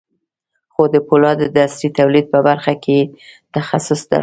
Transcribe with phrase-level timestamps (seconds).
[0.73, 3.09] خو د پولادو د عصري تولید په برخه کې یې
[3.55, 4.19] تخصص درلود